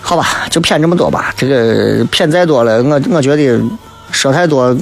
[0.00, 1.32] 好吧，就骗这么多吧。
[1.36, 3.60] 这个骗再多了，我我觉得
[4.10, 4.76] 说太多，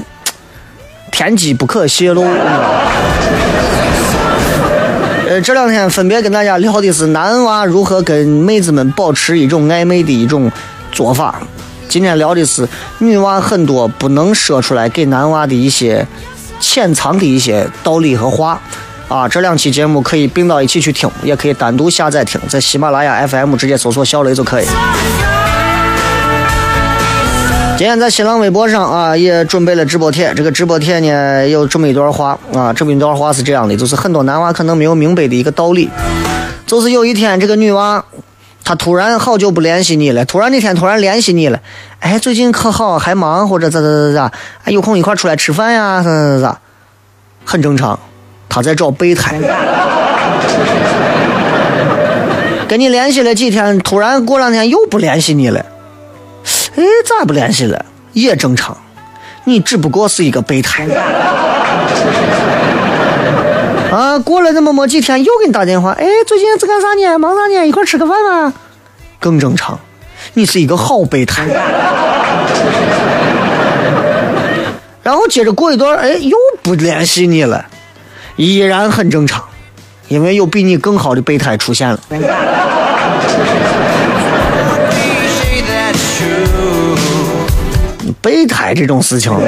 [1.16, 2.22] 天机不可泄露。
[5.26, 10.52] 呃，这两天分别跟大家聊的是男娃如何跟妹子们保持一种暧昧的一种
[10.92, 11.40] 做法。
[11.88, 16.06] 今天聊的是女娃很多不能说出来给男娃的一些
[16.60, 18.60] 潜藏的一些道理和话。
[19.08, 24.66] 啊，这两期节目可以并到一起去听，也可以单独下载听，在喜马拉雅 FM 直接搜索“小雷”就可以。
[27.78, 30.32] 今天在新浪微博上啊，也准备了直播帖。
[30.34, 35.90] 这个直播帖呢，有这么一段话啊，这么一段话是这样的，就是很多男娃可能没有明白的一个道理，
[36.66, 38.02] 就是有一天这个女娃，
[38.64, 41.60] 她突然好久不联系你了，突然那天突然联系你了，
[42.00, 42.98] 哎，最近可好？
[42.98, 44.32] 还忙或者咋咋咋咋？
[44.72, 46.02] 有空一块出来吃饭呀？
[46.02, 46.58] 咋咋咋？
[47.44, 47.98] 很正常。
[48.48, 49.38] 他在找备胎，
[52.66, 55.62] 跟你联系了几天，突然过两天又不联系你了，
[56.76, 57.84] 哎，咋不联系了？
[58.12, 58.76] 也正常，
[59.44, 60.86] 你只不过是一个备胎。
[63.92, 67.18] 啊，过了那么么几天又给你打电话，哎，最近在干啥呢？
[67.18, 67.66] 忙啥呢？
[67.66, 68.52] 一块吃个饭吗？
[69.18, 69.78] 更正常，
[70.34, 71.46] 你是一个好备胎。
[75.02, 77.66] 然后接着过一段，哎，又不联系你了，
[78.36, 79.44] 依然很正常，
[80.08, 81.98] 因为有比你更好的备胎出现了。
[88.26, 89.38] 备胎这种事情啊.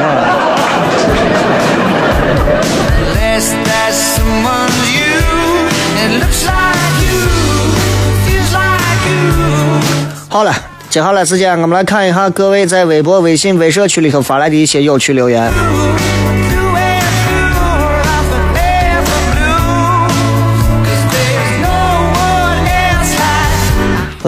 [10.28, 10.54] 好了，
[10.88, 15.50] 接下来时间我们来看一下各位在微博、微信、微社区里头发来的一些有趣留言。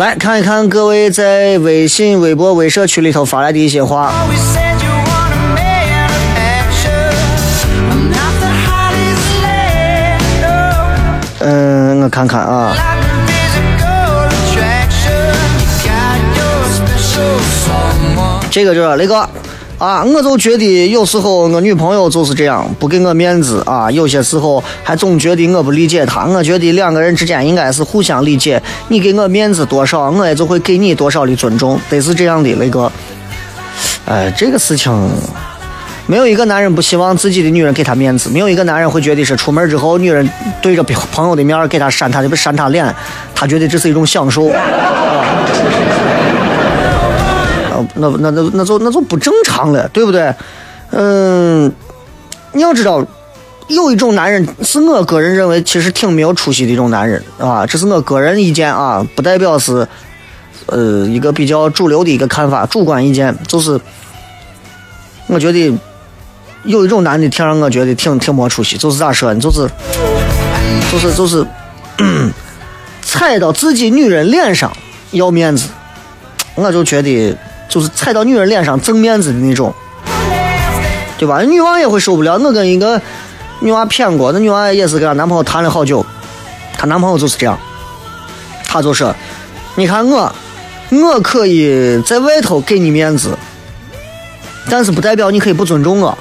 [0.01, 4.11] 来看一看各位在微信、微博、微社区里头发来的一些话。
[11.41, 12.75] 嗯，我看看啊，
[18.51, 19.29] 这个就是雷哥
[19.81, 26.27] 啊，我就觉得有时候我女朋友就是这样，不给我面子啊，有些时候还总觉得我不理解她。
[26.27, 32.93] 我觉得两个人之间应该是互相理解，你给我面子多少，我也就会给你多少的尊重，得是这样的，雷哥。
[34.05, 34.93] 哎，这个事情。
[36.07, 40.29] 没有一个男人不希望自己的女人给他面子，没有一个男人会觉得是出门之后女人
[40.61, 42.93] 对着朋友的面给他扇他的扇他脸，
[43.33, 44.51] 他觉得这是一种享受。
[47.95, 50.35] 那那那那就那就不正常了，对不对？
[50.91, 51.73] 嗯，
[52.53, 53.05] 你要知道，
[53.69, 59.87] 有一种男人是我个人认为其实挺没有出息的一种男人啊，这是我个人意见啊，不代表是
[60.67, 63.81] 呃一个比较主流的一个看法，主观意见就是，
[65.29, 65.73] 我觉得
[66.65, 69.69] 有一种男的挺让我觉得挺挺没出息，就是咋说呢，就是
[70.91, 71.47] 就是就是、
[73.03, 74.73] 踩到自己女人脸上
[75.13, 75.69] 要面子，
[76.57, 77.37] 我就觉得
[77.71, 79.73] 就是踩到女人脸上挣面子的那种，
[81.17, 81.41] 对吧？
[81.41, 82.37] 女娃也会受不了。
[82.37, 83.01] 我跟一个
[83.61, 86.05] 女娃骗过，那女娃也是跟她男朋友谈了好久，
[86.77, 87.59] 她男朋友就是这样，
[88.67, 89.15] 他就说
[89.77, 90.33] ：“你看我，
[90.91, 93.37] 我可以在外头给你面子，
[94.69, 96.19] 但是不代表你可以不尊重我。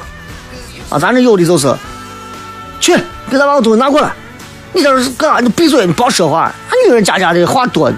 [0.89, 1.73] 啊，咱这有的就是，
[2.79, 2.95] 去
[3.29, 4.12] 给他把我东西拿过来，
[4.73, 5.39] 你这是干啥？
[5.39, 6.41] 你闭嘴，你不要说话。
[6.41, 6.53] 啊，
[6.88, 7.91] 女人家家的话多，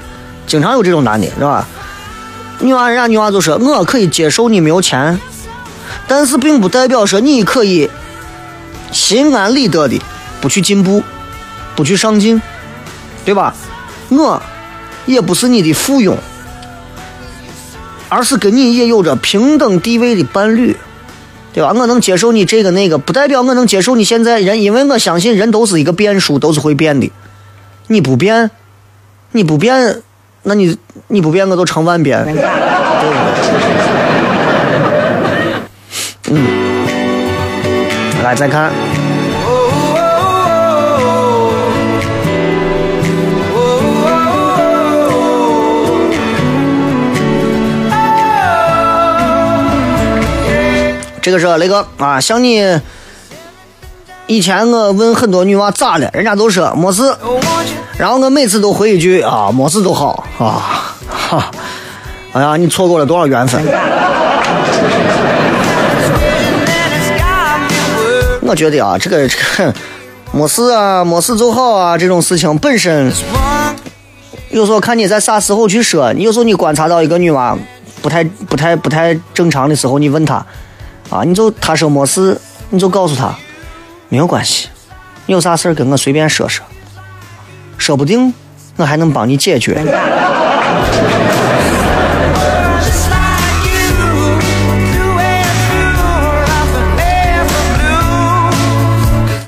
[0.47, 1.65] 经常有这种男的，是吧？
[2.62, 5.19] 女娃人家女娃就说，我可以接受你没有钱，
[6.08, 7.89] 但是并不代表说你可以
[8.91, 10.00] 心安理得的
[10.39, 11.04] 不去进步，
[11.76, 12.41] 不去上进，
[13.26, 13.56] 对吧？
[14.10, 14.41] 我
[15.06, 16.15] 也不是你的附庸，
[18.10, 20.78] 而是跟你也有着平等地位的伴侣，
[21.54, 21.74] 对吧？
[21.74, 27.12] 我能接受你这个那个，不代表我能接受你现在人，因为我相信人都是一个变数，都是会变的。
[27.88, 28.52] 你不变，
[29.32, 30.04] 你不变，
[30.43, 30.77] 那你
[31.08, 32.49] 你不变，我都成万变，对不对？
[36.34, 36.84] 嗯，
[38.23, 38.71] 来再看
[39.45, 39.71] ，Oh,
[51.22, 52.80] 这个是雷哥啊，像你
[54.28, 57.13] 以前我问很多女娃咋了，人家都说没事，
[58.02, 61.52] 然后我每次都回一句啊，没事都好啊，哈，
[62.34, 63.64] 哎呀，你错过了多少缘分？
[68.41, 69.72] 我觉得啊，这个这个
[70.32, 73.14] 没事啊，没事就好啊，这种事情本身
[74.49, 77.56] 有时候看你在啥时候去说，你有时候你观察到一个女娃
[78.02, 80.43] 不太不太不太正常的时候，你问她
[81.12, 82.41] 啊，你就她说没事，
[82.72, 83.32] 你就告诉她
[84.10, 84.70] 没有关系，
[85.28, 86.66] 你有啥事儿跟我随便说说，
[87.82, 88.32] 说不定
[88.77, 89.84] 我还能帮你解决。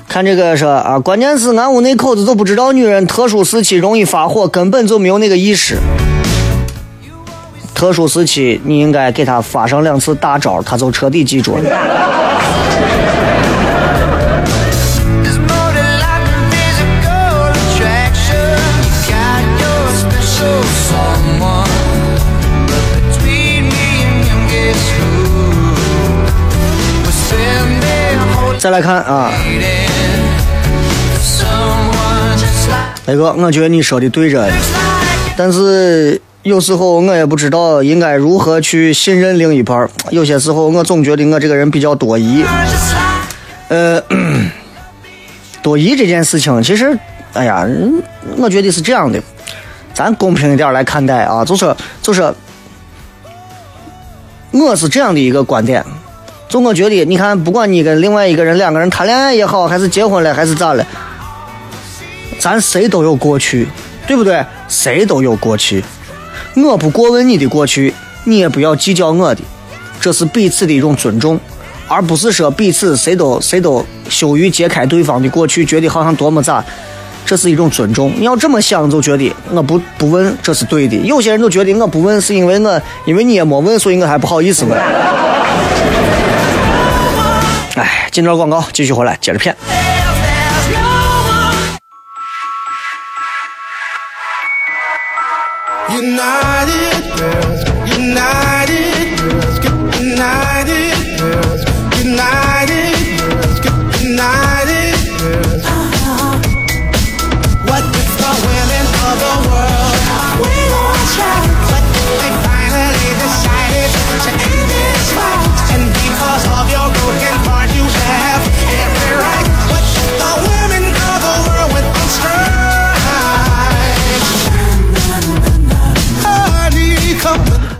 [0.08, 5.78] 看这个说啊，关键是俺屋那口子都不知道女人特殊时期容易发火，根本就没有那个意识。
[7.72, 12.23] 特殊时期，你应该给他发上两次大招，他就彻底记住了。
[28.64, 29.30] 再来看啊，
[33.04, 34.50] 雷哥，我觉得你说的对着，
[35.36, 39.86] 但是有时候我也不知道应该如何去信任另一半。
[40.08, 42.42] 有些时候我总觉得我这个人比较多疑。
[43.68, 44.02] 呃，
[45.60, 46.98] 多疑这件事情，其实，
[47.34, 47.66] 哎呀，
[48.38, 49.20] 我觉得是这样的，
[49.92, 52.34] 咱公平一点来看待啊，就说就说，
[54.52, 55.84] 我是这样的一个观点，
[56.48, 60.86] 就我觉得，你看，不管你跟另外一个人两个人谈恋爱也好，还是结婚了，还是咋了，
[62.38, 63.66] 咱谁都有过去，
[64.06, 64.44] 对不对？
[64.68, 65.82] 谁都有过去，
[66.56, 67.92] 我不过问你的过去，
[68.24, 69.40] 你也不要计较我的，
[70.00, 71.40] 这是彼此的一种尊重，
[71.88, 76.64] 而不是说彼此谁都谁都羞于揭开对方的过去，觉得好像多么咋。
[77.26, 80.94] 这是一种尊重，你要这么想，就觉得我不不问这是对的。
[80.96, 84.78] 有些人都觉得我不问是因为我，因为你也没问，所以我还不好意思问。
[87.76, 89.56] 哎，进段广告，继续回来接着骗。
[95.90, 96.83] United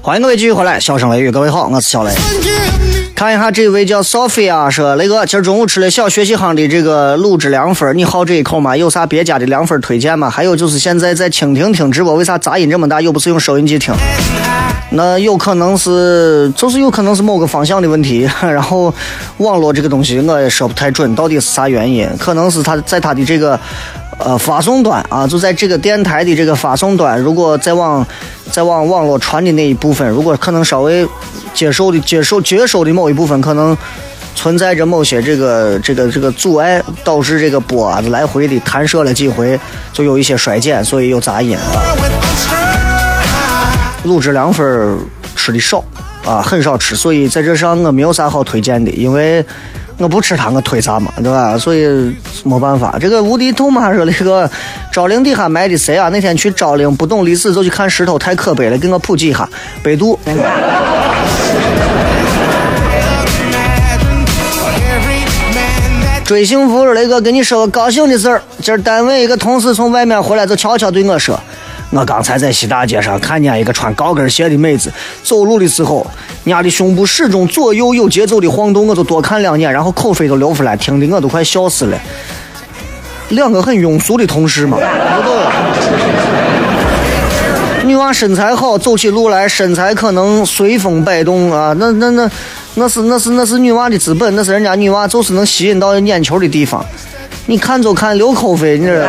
[0.04, 2.12] 欢迎各位继续回来，笑声雷雨，各位好，我是小雷。
[3.14, 8.76] 看一下这位叫 Sophia 说，雷哥，今儿中午吃了小学习行的这个卤汁凉粉，你好这一口吗？
[8.76, 10.28] 有啥别家的凉粉推荐吗？
[10.28, 13.00] 还有就是现在在蜻蜓听直播，为啥杂音这么大？
[13.00, 13.94] 又不是用收音机听？
[14.90, 18.28] 那有可能是，就是有可能是某个方向的问题。
[18.42, 18.92] 然后
[19.38, 22.06] 网络这个东西我也说不太准，到底是啥原因？
[22.18, 23.58] 可能是它在它的这个
[24.18, 28.06] 呃发送端啊，就在这个电台的这个发送端，如果再往
[28.50, 31.06] 再往网络传的那一部分，如果可能稍微
[31.52, 33.76] 接受的接受接收的某一部分可能。
[34.36, 39.58] 存在着某些这个这个这个阻碍，导致这个波啊来回的弹射了几回，
[39.92, 41.56] 就有一些衰减，所以有杂音。
[41.56, 44.08] went on strike.
[44.08, 44.98] 卤汁凉粉
[45.36, 45.84] 吃的少
[46.24, 49.42] 啊，很少吃，所以在这上我没有啥好推荐的，因为
[49.98, 51.56] 我不吃它，我推啥嘛，对吧？
[51.56, 51.86] 所以
[52.44, 52.96] 没办法。
[53.00, 54.50] 这个无敌兔嘛说那个
[54.92, 56.08] 昭陵底下埋的谁啊？
[56.08, 59.48] 那天去昭陵不懂历史就去看石头，太可悲了，给我普及一下。
[59.82, 60.18] 百度。
[66.24, 68.42] 追幸福雷哥，跟你说个高兴的事儿。
[68.62, 71.38] 今儿单位一个同事从外面回来，就悄悄对我说
[71.90, 76.04] ：“我刚才在西大街上看见一个穿高跟鞋的妹子，走路的时候，
[76.44, 81.98] 伢的胸部始终左右有节奏的晃动，我就多看两眼，然后口水都流出来，听得我都快笑死了。
[83.30, 85.34] 两个很庸俗的同事嘛，不懂。
[87.86, 92.30] 女娃身材好，走起路来身材可能随风摆动啊，那那那
[92.74, 96.84] 那是那是那是女娃的资本，那是人家女娃就是能吸引到眼球的地方。
[97.46, 99.06] 你看就看流口水，你这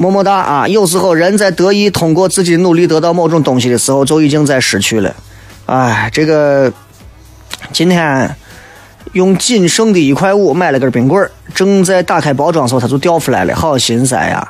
[0.00, 0.66] 么么哒啊！
[0.66, 5.14] 有时候人在得意通过自己努力得到某种东西的时候，就已经在失去了。
[5.66, 6.72] 哎，这个
[7.70, 8.34] 今天
[9.12, 14.48] 用仅剩的一块五买了根冰棍儿，正在打开包装时候，它就掉出来了，好心塞呀！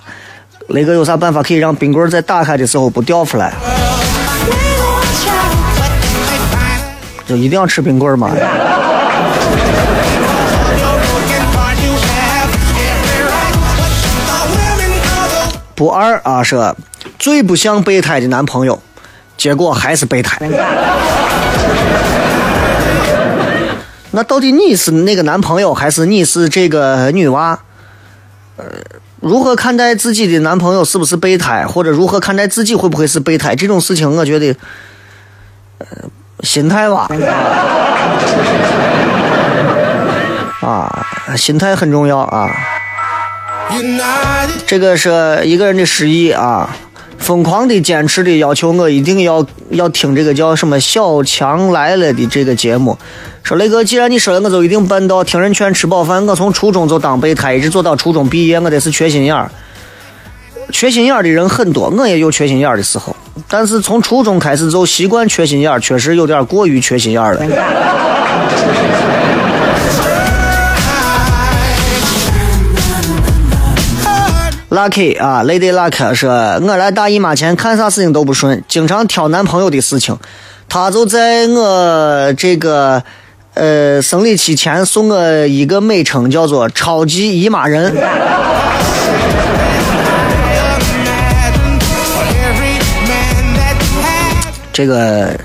[0.68, 3.52] 雷哥有啥办法可以让冰棍儿在打开的时候不掉出来？
[7.26, 8.30] 就一定要吃冰棍儿吗？
[15.80, 16.76] 不二啊，说
[17.18, 18.82] 最不像备胎的男朋友，
[19.38, 20.38] 结果还是备胎。
[24.10, 27.58] 那到底你是那个男朋友，还是你是这个女娃？
[28.58, 28.64] 呃，
[29.20, 33.56] 如何看待自己的男朋友是不是备胎，或者如何看待自己会不会是备胎？
[33.56, 34.54] 这种事情，我觉得，
[35.78, 35.86] 呃，
[36.42, 37.08] 心态吧，
[40.60, 41.06] 啊，
[41.38, 42.50] 心态很重要啊。
[44.66, 46.76] 这个是一个人的失忆啊，
[47.18, 52.96] 疯狂的坚持的要求我一定要要听这个叫什么“小强来了”的这个节目。
[53.42, 55.24] 说雷哥，既然你说了，我就一定办到。
[55.24, 56.24] 听人劝，吃饱饭。
[56.26, 59.50] 我从初中就当备胎，一直做到初中毕业，我得是缺心眼儿。
[60.70, 63.16] 缺心眼儿的人很多，我也有缺心眼儿的时候。
[63.48, 68.19] 但是从初中开始就习惯缺心眼儿，确实有点过于缺心眼儿了。
[74.70, 80.16] Lucky 啊，Lady Luck 说，我来大姨妈前看啥事情都不顺，经常挑男朋友的事情。
[80.68, 83.02] 他就在我这个
[83.54, 87.92] 呃，生理期前送我一个美称，叫做“超级姨妈人”。
[94.72, 95.36] 这个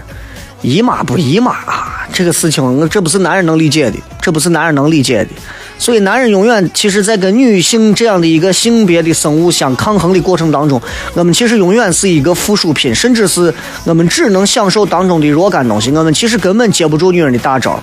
[0.62, 5.30] 姨妈不姨妈啊，这个事情这不是男人能理解的，这不是男人能理解的。
[5.78, 10.82] 所以，男人永远其实，在跟女性这样的一个性别的生物相抗衡的过程当中，
[11.14, 13.54] 我们其实永远是一个附属品，甚至是
[13.84, 15.92] 我们只能享受当中的若干东西。
[15.92, 17.78] 我们其实根本接不住女人的大招，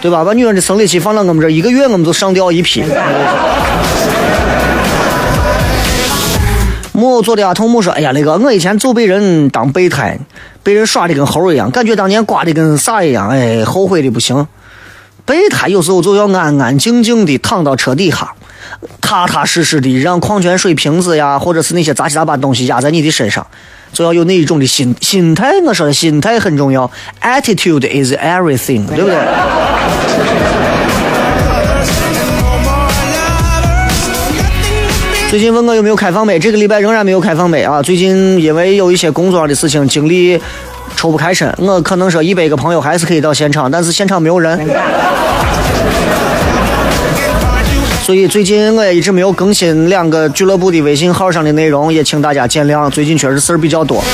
[0.00, 0.24] 对吧？
[0.24, 2.82] 把女人的生理期放到我们这，一个月我们就上吊一批。
[6.92, 10.18] 木偶做的阿童木说：“哎呀，那个我以前就被人当备胎，
[10.62, 14.46] 被人耍的跟猴一样，感觉当年刮的跟啥一样，哎，后悔的不行。
[15.30, 18.32] 备胎有时候就要安安静静的躺到车底下，
[19.00, 23.46] 踏踏实实的让矿泉水瓶子呀，或者是那些杂七杂八东西压在你的身上，
[23.92, 25.52] 就要有那一种的心心态。
[25.64, 26.90] 我说的心态很重要
[27.22, 29.16] ，attitude is everything，对不对？”
[35.30, 37.80] 最近问我有没有开放杯，这个礼拜仍然没有开放杯啊。
[37.80, 40.36] 最近因为有一些工作上的事情，精力
[41.00, 41.50] 抽不开身。
[41.56, 44.68] 我可能说一百个朋友还是可以到现场，但是现场没有人。
[48.02, 52.90] 所以最近我也一直没有更新两个俱乐部的微信号上的内容，也请大家见谅。
[52.90, 54.04] 最近确实事儿比较多。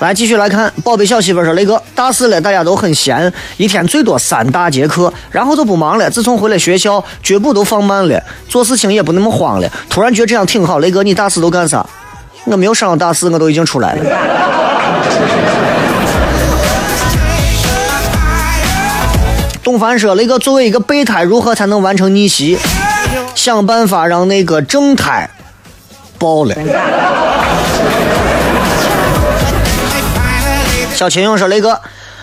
[0.00, 6.10] 来继续来看，宝贝小媳妇说：“雷哥，大四了，大家都很闲，一天最多三大节课，然后就不忙了。
[6.10, 9.68] 自从回了学校，脚步都放慢了，做事情也不那么慌了。
[9.88, 10.78] 突然觉得这样挺好。
[10.78, 11.86] 雷哥，你大四都干啥？
[12.44, 14.57] 我没有上到大四，我都已经出来了。
[19.68, 22.56] 董凡说：“雷哥，作为一个备胎，如何才能完成逆袭？
[23.34, 25.28] 想办法让那个正胎
[26.18, 26.54] 爆了。”
[30.94, 31.82] 小秦勇说：“雷哥，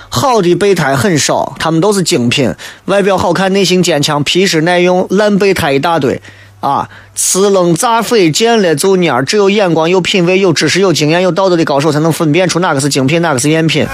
[0.10, 2.52] 好的备胎很少，他们都是精品，
[2.86, 5.06] 外表好看，内心坚强，皮实耐用。
[5.12, 6.20] 烂备胎一大堆，
[6.62, 9.24] 啊，呲楞炸匪见了就蔫。
[9.24, 13.86] 只有眼光、有品位、有知识、有经验、有道德的高手，才能分辨出哪个是精品，哪个是赝品。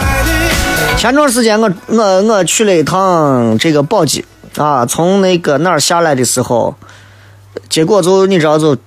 [1.02, 4.24] 前段时间我我我去了一趟这个宝鸡
[4.56, 6.76] 啊，从那个哪儿下来的时候，
[7.68, 8.78] 结果就你知道就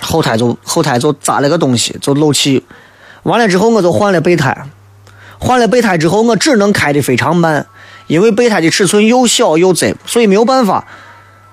[0.00, 2.64] 后台就后台就扎了个东西，就漏气。
[3.24, 4.56] 完了之后我就换了备胎。”
[5.40, 7.66] 换了备胎之后，我只能开的非常慢，
[8.06, 10.86] 因为备胎的尺寸又小又窄，所以没有办法。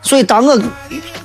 [0.03, 0.61] 所以当我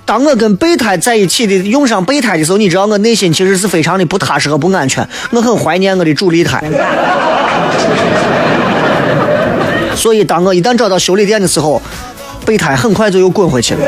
[0.07, 5.07] 当我跟备胎在一起的用上备胎的时候，你知道我内心其实是非常的不踏实和不安全。
[5.33, 6.64] 我很怀念我的主力胎。
[9.95, 11.80] 所以当我一旦找到修理店的时候，
[12.45, 13.80] 备胎很快就又滚回去了。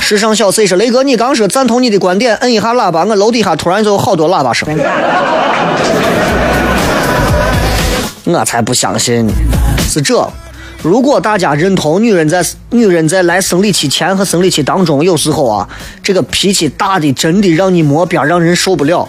[0.00, 4.68] 时尚小 C 说：“雷哥，你刚说赞同你的观点，摁一下喇叭，我楼底下突然就有好多喇叭声。
[8.24, 9.32] 我才不相信呢！
[9.88, 10.30] 是这，
[10.82, 15.68] 如果大家认同女人在女人在来生理期前和生理期当中，有时候啊，
[16.04, 19.08] 这个脾气大的真的让你摸边，让人受不了。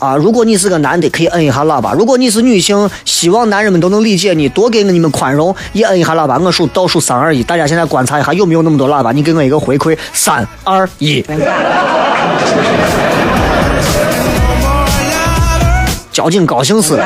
[0.00, 6.38] 啊，如果你是个男的，可以摁一下喇叭；如果你是女性，希望男人们都能理解你，多给你们宽容，也摁一下喇叭。
[6.38, 11.22] 我数倒数三二一，大家现在观察一下有没有那么多喇叭，你给我一个回馈，三二一。
[16.10, 17.04] 交警高兴死了。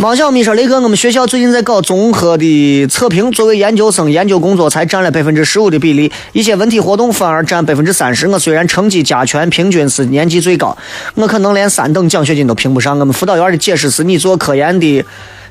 [0.00, 8.28] 王小米说：“雷哥，我们学校最近在搞综合的测评，作为研究生，研究工作才占了百分之十五的比例，一些文体活动反而占百分之三十。
[8.28, 10.78] 我虽然成绩加权，平均是年级最高，
[11.16, 12.96] 我可能连三等奖学金都评不上。
[12.96, 15.04] 我们辅导员的解释是：你做科研的，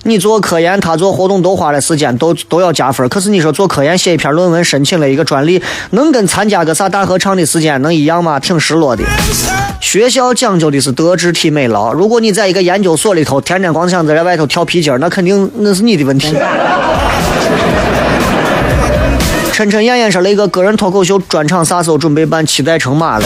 [0.03, 3.07] 你做科研，他做活动都花了时间，都都要加分。
[3.09, 8.39] 可是你说做科研写一篇论文，申请了一个专利，能跟参加个啥大合唱的时间能一样吗？
[8.39, 9.03] 挺失落的。
[9.81, 16.35] 学校讲究的是德智体美劳，如果你在一个研究所里头，天天光想着在外头跳皮筋，那肯定那是你的问题。
[19.51, 22.45] 琛琛燕燕说：“雷哥，个人脱口秀专场啥时候准备办？
[22.45, 23.25] 期待成马了。”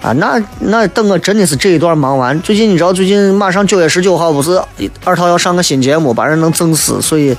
[0.00, 4.60] 啊，那那等我真的是这一段忙完，最近你知道，最近马上九月十九号不是
[5.04, 7.36] 二套要上个新节目，把人能整死，所以，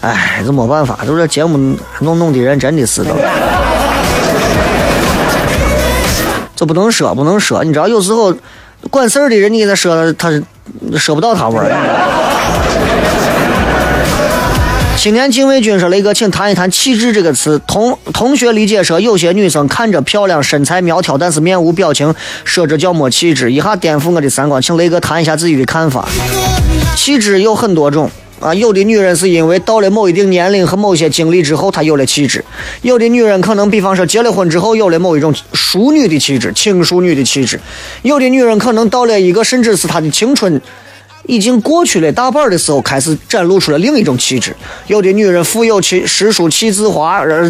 [0.00, 3.10] 哎，这没办法，就这节目弄弄的人真的是的。
[6.54, 8.32] 这不能说，不能说，你知道，有时候
[8.90, 10.30] 管事儿的人，你给他说，他
[10.96, 11.68] 说不到他味儿。
[14.98, 17.60] 青年禁卫军说：“雷哥，请谈一谈‘气质’这个词。
[17.68, 23.52] 同同学理解说，有些女生看着漂亮，身材苗条，但是面无表情，说这叫没气质。
[23.52, 26.08] 一下颠覆我的三观，请雷哥谈一下自己的看法。
[26.96, 32.40] 气质有很多种啊，有的女人是因为到了某一定年龄和某些经历之后，她有了气质；
[32.82, 37.56] 有的女人可能，比方说结了婚之后有了某一种淑女的气质、轻淑女的气质；
[38.02, 40.60] 有的女人可能到了一个甚至是她的青春
[41.28, 44.50] 已经过去了大半的时候，开始展露出了另一种气质；
[44.88, 47.48] 有的女人腹有气诗书气自华，而，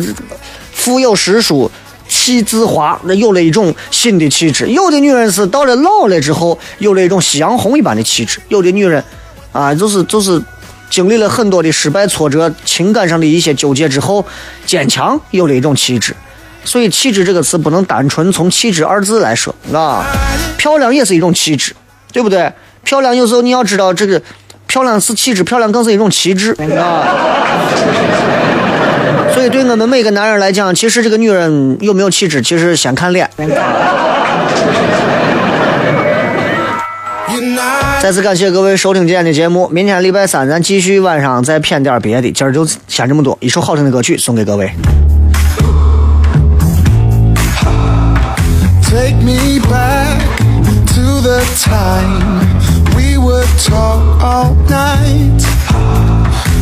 [0.75, 1.71] 腹有诗书。
[2.11, 4.67] 气自华，那有了一种新的气质。
[4.69, 8.41] 有的女人是到了老了之后，有了一种夕阳红一般的气质。
[8.49, 9.05] 有的女人，
[9.53, 10.43] 啊，就是就是
[10.89, 14.25] 经历了很多的失败挫折、情感上的一些纠结之后，
[14.65, 16.17] 坚强，有了一种气质。
[16.65, 20.03] 所以，气质这个词不能单纯从气质二字来说，啊，
[20.57, 21.77] 漂亮也是一种气质，
[22.11, 22.51] 对不对？
[22.89, 24.19] 漂亮有时候你要知道，这个
[24.67, 27.05] 漂亮是气质，漂亮更是一种气质，啊。
[29.35, 33.29] 所以，对我们每个男人来讲，其实这个女人有没有气质，其实先看脸。
[38.01, 42.33] 再次感谢各位收听今天的节目，明天礼拜三咱继续晚上再谝点别的。
[42.33, 44.73] 今儿就先这么多，一首好听的歌曲送给各位。
[48.83, 50.23] Take me back
[50.95, 52.48] to the time
[53.59, 55.43] talk all night.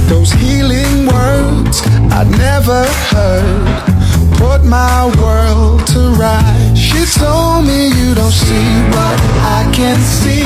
[0.08, 3.96] Those healing words I'd never heard
[4.38, 6.74] put my world to right.
[6.74, 9.16] She told me you don't see what
[9.58, 10.44] I can see.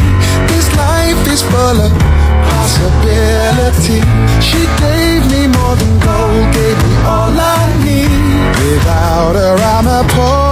[0.51, 1.93] This life is full of
[2.51, 4.01] possibility.
[4.43, 8.11] She gave me more than gold, gave me all I need.
[8.59, 10.51] Without her, I'm a poor